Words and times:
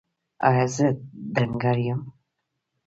ایا 0.47 0.65
زه 0.75 0.87
ډنګر 1.35 1.77
یم؟ 1.85 2.01